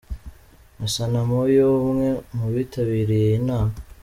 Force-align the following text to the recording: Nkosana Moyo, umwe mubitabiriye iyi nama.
Nkosana 0.75 1.19
Moyo, 1.29 1.67
umwe 1.89 2.07
mubitabiriye 2.37 3.23
iyi 3.29 3.39
nama. 3.47 3.75